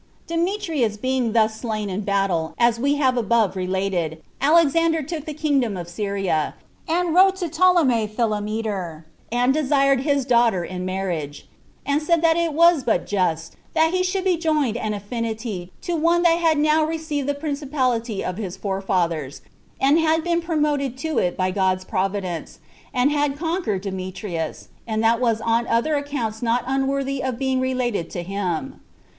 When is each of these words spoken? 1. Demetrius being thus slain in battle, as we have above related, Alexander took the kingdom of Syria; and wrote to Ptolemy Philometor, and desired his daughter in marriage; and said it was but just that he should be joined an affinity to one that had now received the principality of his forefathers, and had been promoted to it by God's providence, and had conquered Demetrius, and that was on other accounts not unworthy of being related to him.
1. 0.27 0.39
Demetrius 0.39 0.97
being 0.97 1.33
thus 1.33 1.59
slain 1.59 1.87
in 1.87 2.01
battle, 2.01 2.55
as 2.57 2.79
we 2.79 2.95
have 2.95 3.17
above 3.17 3.55
related, 3.55 4.19
Alexander 4.41 5.03
took 5.03 5.25
the 5.27 5.31
kingdom 5.35 5.77
of 5.77 5.87
Syria; 5.87 6.55
and 6.87 7.13
wrote 7.13 7.35
to 7.35 7.47
Ptolemy 7.49 8.07
Philometor, 8.07 9.05
and 9.31 9.53
desired 9.53 9.99
his 9.99 10.25
daughter 10.25 10.63
in 10.63 10.85
marriage; 10.85 11.47
and 11.85 12.01
said 12.01 12.23
it 12.25 12.53
was 12.55 12.83
but 12.83 13.05
just 13.05 13.55
that 13.75 13.93
he 13.93 14.01
should 14.01 14.23
be 14.23 14.37
joined 14.37 14.75
an 14.75 14.95
affinity 14.95 15.71
to 15.81 15.95
one 15.95 16.23
that 16.23 16.39
had 16.39 16.57
now 16.57 16.83
received 16.83 17.29
the 17.29 17.35
principality 17.35 18.25
of 18.25 18.37
his 18.37 18.57
forefathers, 18.57 19.43
and 19.79 19.99
had 19.99 20.23
been 20.23 20.41
promoted 20.41 20.97
to 20.97 21.19
it 21.19 21.37
by 21.37 21.51
God's 21.51 21.85
providence, 21.85 22.57
and 22.91 23.11
had 23.11 23.37
conquered 23.37 23.81
Demetrius, 23.83 24.69
and 24.87 25.03
that 25.03 25.21
was 25.21 25.41
on 25.41 25.67
other 25.67 25.93
accounts 25.93 26.41
not 26.41 26.63
unworthy 26.65 27.21
of 27.23 27.37
being 27.37 27.59
related 27.59 28.09
to 28.09 28.23
him. 28.23 28.81